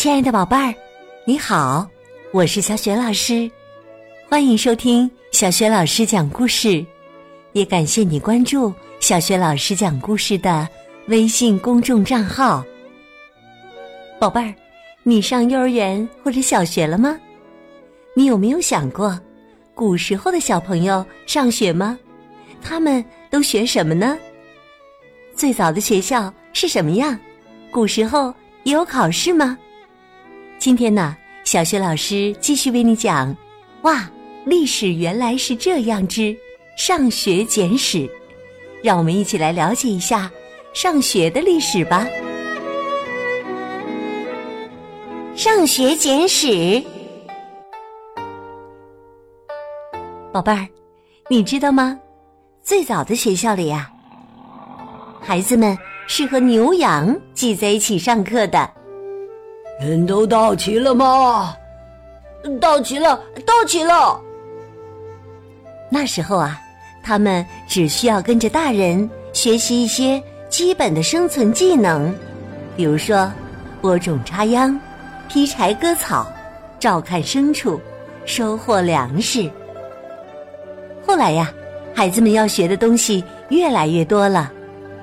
[0.00, 0.74] 亲爱的宝贝儿，
[1.26, 1.86] 你好，
[2.32, 3.50] 我是小雪老师，
[4.30, 6.82] 欢迎收听小雪老师讲故事，
[7.52, 10.66] 也感谢你关注小雪老师讲故事的
[11.08, 12.64] 微信公众账号。
[14.18, 14.54] 宝贝儿，
[15.02, 17.20] 你上幼儿园或者小学了吗？
[18.16, 19.20] 你有没有想过，
[19.74, 21.98] 古时候的小朋友上学吗？
[22.62, 24.16] 他们都学什么呢？
[25.34, 27.20] 最早的学校是什么样？
[27.70, 29.58] 古时候也有考试吗？
[30.60, 33.34] 今天呢，小学老师继续为你讲
[33.80, 34.10] 《哇，
[34.44, 36.36] 历史原来是这样之
[36.76, 37.96] 上学简史》，
[38.82, 40.30] 让我们一起来了解一下
[40.74, 42.06] 上学的历史吧。
[45.34, 46.84] 上学简史，
[50.30, 50.68] 宝贝儿，
[51.30, 51.98] 你知道吗？
[52.62, 53.90] 最早的学校里呀，
[55.22, 58.74] 孩子们是和牛羊挤在一起上课的。
[59.80, 61.56] 人都到齐了吗？
[62.60, 64.20] 到齐了，到齐了。
[65.90, 66.60] 那时候啊，
[67.02, 72.14] 他们只需要跟着大人学习一些基本的生存技能，
[72.76, 73.32] 比如说
[73.80, 74.78] 播种、插秧、
[75.28, 76.30] 劈柴、割草、
[76.78, 77.80] 照看牲畜、
[78.26, 79.50] 收获粮食。
[81.06, 81.50] 后来呀，
[81.94, 84.52] 孩子们要学的东西越来越多了，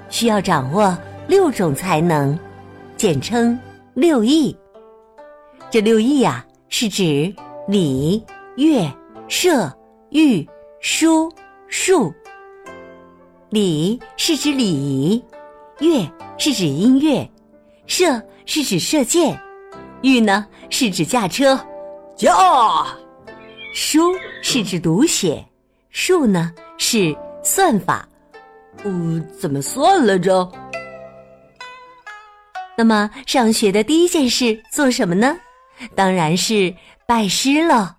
[0.10, 0.96] 需要掌握
[1.28, 2.38] 六种才能，
[2.96, 3.58] 简称
[3.96, 4.56] 六艺。
[5.70, 7.34] 这六艺呀，是指
[7.68, 8.24] 礼、
[8.56, 8.90] 乐、
[9.28, 9.70] 射、
[10.12, 10.48] 御、
[10.80, 11.30] 书、
[11.68, 12.14] 数。
[13.50, 15.24] 礼是指礼仪，
[15.80, 17.30] 乐是指音乐，
[17.86, 19.38] 射是指射箭，
[20.04, 21.60] 御呢是指驾车，
[22.16, 22.34] 驾。
[23.74, 25.46] 书是指读写，
[25.90, 28.08] 数呢是算法。
[28.86, 30.50] 嗯，怎么算来着？
[32.78, 35.38] 那么上学的第一件事做什么呢？
[35.96, 36.74] 当然是
[37.06, 37.96] 拜师了，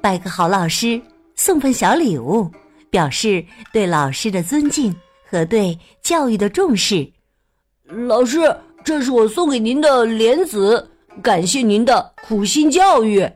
[0.00, 1.00] 拜个好老师，
[1.34, 2.50] 送份小礼物，
[2.90, 4.94] 表示对老师的尊敬
[5.28, 7.06] 和对教育的重视。
[7.84, 8.40] 老师，
[8.84, 10.88] 这是我送给您的莲子，
[11.22, 13.28] 感谢您的苦心教育。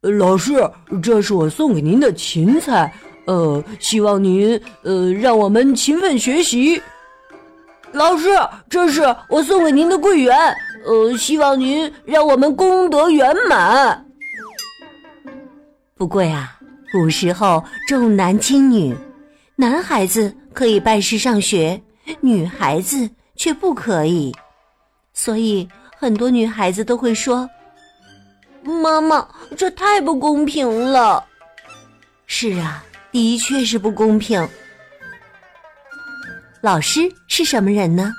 [0.00, 0.54] 老师，
[1.02, 2.92] 这是我送给您的芹菜，
[3.26, 6.80] 呃，希望您呃让我们勤奋学习。
[7.92, 8.28] 老师，
[8.68, 10.34] 这是我送给您的桂圆。
[10.84, 14.06] 呃，希望您让我们功德圆满。
[15.94, 16.58] 不过呀，
[16.90, 18.96] 古时候重男轻女，
[19.56, 21.80] 男孩子可以拜师上学，
[22.20, 24.34] 女孩子却不可以。
[25.12, 25.68] 所以
[25.98, 27.48] 很多女孩子都会说
[28.64, 31.22] ：“妈妈，这太不公平了。”
[32.26, 34.48] 是啊，的确是不公平。
[36.62, 38.12] 老师是什么人呢？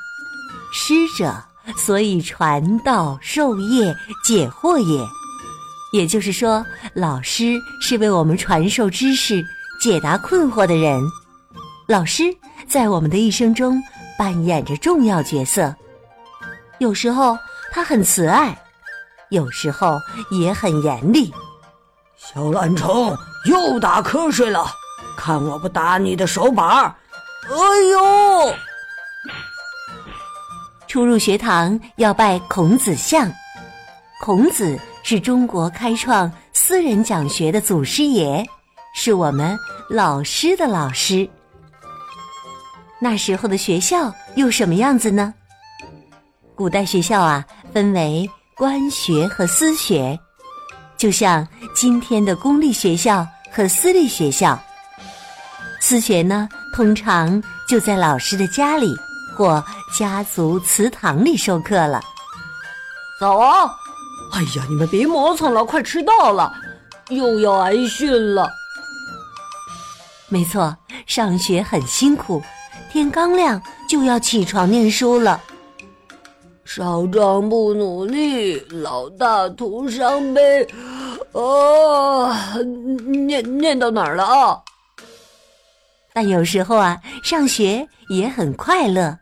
[0.72, 1.34] 师者。
[1.78, 5.06] 所以传道授业解惑也，
[5.94, 9.44] 也就是说，老师是为我们传授知识、
[9.82, 11.02] 解答困惑的人。
[11.88, 12.24] 老师
[12.68, 13.82] 在我们的一生中
[14.18, 15.76] 扮演着重要角色。
[16.80, 17.38] 有时候
[17.72, 18.58] 他很慈爱，
[19.30, 20.00] 有时候
[20.32, 21.32] 也很严厉。
[22.18, 23.16] 小懒虫
[23.46, 24.66] 又打瞌睡了，
[25.18, 26.96] 看我不打你的手板儿！
[27.50, 27.56] 哎
[27.92, 28.54] 呦！
[30.92, 33.32] 初入学堂要拜孔子像，
[34.20, 38.46] 孔子是中国开创私人讲学的祖师爷，
[38.94, 39.58] 是我们
[39.90, 41.30] 老师的老师。
[43.00, 45.34] 那时候的学校又什么样子呢？
[46.56, 50.20] 古代学校啊，分为官学和私学，
[50.98, 54.62] 就像今天的公立学校和私立学校。
[55.80, 58.94] 私学呢，通常就在老师的家里。
[59.36, 59.64] 或
[59.98, 62.02] 家族祠堂里授课了。
[63.20, 63.70] 早啊！
[64.34, 66.54] 哎呀，你们别磨蹭了，快迟到了，
[67.10, 68.50] 又要挨训了。
[70.30, 70.76] 没错，
[71.06, 72.42] 上学很辛苦，
[72.92, 75.42] 天刚亮就要起床念书了。
[76.64, 80.66] 少壮不努力，老大徒伤悲。
[81.34, 82.34] 哦，
[83.06, 84.58] 念念到哪儿了啊？
[86.14, 89.18] 但有时候啊，上学也很快乐。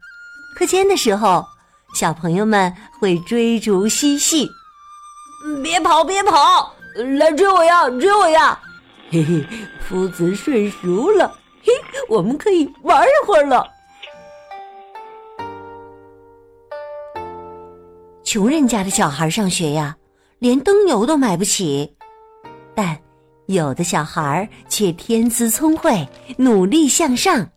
[0.59, 1.45] 课间的时候，
[1.93, 4.45] 小朋友们会追逐嬉戏。
[5.63, 6.75] 别跑，别跑，
[7.17, 8.59] 来追我呀，追我呀！
[9.09, 9.47] 嘿嘿，
[9.87, 11.33] 夫子睡熟了，
[11.63, 11.71] 嘿，
[12.09, 13.65] 我们可以玩一会儿了。
[18.25, 19.95] 穷人家的小孩上学呀，
[20.39, 21.95] 连灯油都买不起，
[22.75, 22.99] 但
[23.45, 27.47] 有的小孩却天资聪慧，努力向上。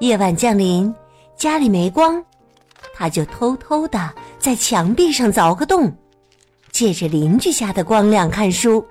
[0.00, 0.94] 夜晚降临。
[1.36, 2.24] 家里没光，
[2.94, 5.92] 他就偷偷的在墙壁上凿个洞，
[6.70, 8.86] 借着邻居家的光亮看书。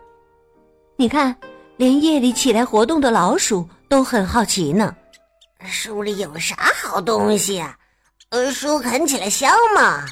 [0.98, 1.36] 你看，
[1.78, 4.96] 连夜里起来活动的老鼠都很好奇呢。
[5.64, 7.78] 书里有啥好东西啊？
[8.30, 10.06] 呃，书啃起来香吗？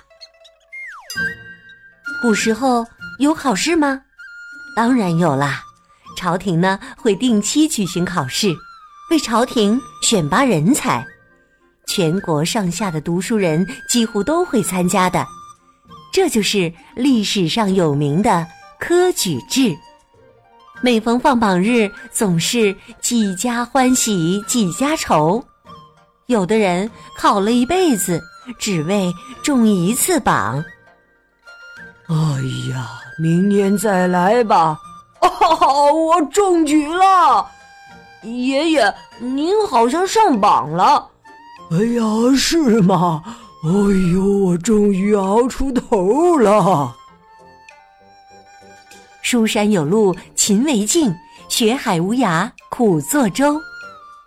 [2.22, 2.86] 古时候
[3.20, 4.02] 有考试吗？
[4.76, 5.64] 当然有啦。
[6.18, 8.54] 朝廷呢会定期举行考试，
[9.10, 11.06] 为朝廷选拔人才，
[11.90, 15.26] 全国上下的读书人几乎都会参加的。
[16.14, 18.46] 这就是历史上有名的
[18.80, 19.76] 科举制。
[20.82, 25.44] 每逢放榜日，总是几家欢喜几家愁。
[26.28, 28.22] 有的人考了一辈子，
[28.60, 29.12] 只为
[29.44, 30.64] 中一次榜。
[32.08, 32.16] 哎
[32.72, 32.88] 呀，
[33.18, 34.80] 明年再来吧。
[35.22, 37.46] 哦，我中举了！
[38.24, 41.08] 爷爷，您好像上榜了。
[41.72, 43.24] 哎呀，是吗？
[43.64, 43.70] 哎
[44.12, 46.96] 呦，我终于熬出头了！
[49.22, 51.14] 书山有路勤为径，
[51.48, 53.62] 学海无涯苦作舟。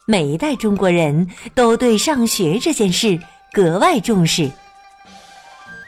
[0.07, 3.19] 每一代中国人都对上学这件事
[3.53, 4.49] 格外重视。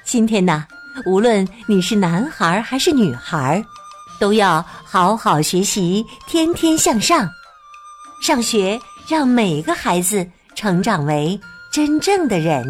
[0.05, 0.67] 今天呢，
[1.07, 3.65] 无论你是男孩还是女孩。
[4.21, 7.29] 都要好好学习，天天向上。
[8.23, 10.27] 上学让每个孩子
[10.65, 11.39] 成长为
[11.71, 12.65] 真正的人。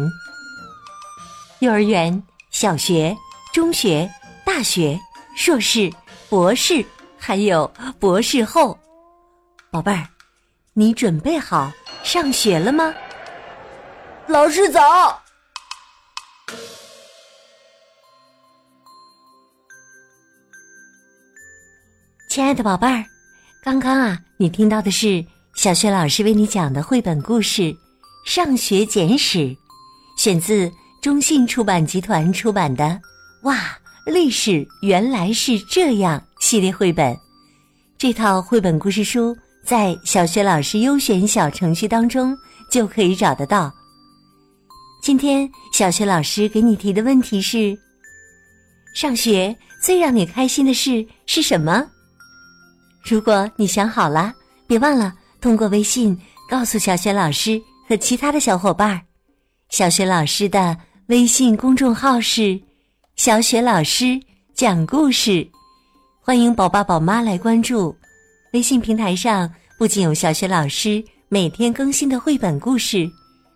[1.59, 2.21] 幼儿园、
[2.51, 3.15] 小学、
[3.53, 4.11] 中学、
[4.45, 4.99] 大学、
[5.33, 5.89] 硕士、
[6.27, 6.85] 博士，
[7.17, 7.65] 还有
[7.97, 8.77] 博士后。
[9.71, 10.05] 宝贝儿，
[10.73, 11.71] 你准备好
[12.03, 12.93] 上学了吗？
[14.27, 15.21] 老师早。
[22.29, 23.05] 亲爱的宝贝儿，
[23.63, 27.61] 刚刚啊，你听到的是小雪老师为你讲的绘本故事
[28.25, 29.37] 《上学简史》，
[30.17, 30.69] 选自
[30.99, 32.83] 中信出版集团出版的
[33.43, 33.55] 《哇，
[34.07, 37.15] 历史原来是这样》系列绘本。
[37.99, 42.35] 这套绘本故事书在小学老师优选小程序当中
[42.71, 43.71] 就可以找得到。
[45.03, 47.77] 今天小学老师给你提的问题是：
[48.95, 51.85] 上学最让你开心的事是什么？
[53.03, 54.33] 如果你想好了，
[54.65, 56.19] 别忘了通过微信
[56.49, 59.01] 告诉小学老师和其他的小伙伴儿。
[59.69, 60.75] 小雪老师的
[61.07, 62.59] 微信公众号是
[63.15, 64.19] “小雪老师
[64.53, 65.47] 讲故事”，
[66.21, 67.95] 欢迎宝爸宝妈来关注。
[68.53, 73.09] 微信平台上不仅有小雪老师每天更新的绘本故事，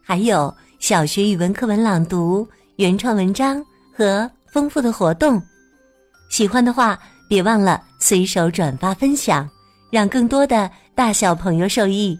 [0.03, 2.47] 还有小学语文课文朗读、
[2.77, 3.63] 原创文章
[3.95, 5.41] 和丰富的活动。
[6.29, 6.99] 喜欢的话。
[7.29, 9.47] 别忘了随手转发分享，
[9.91, 12.19] 让更多的大小朋友受益。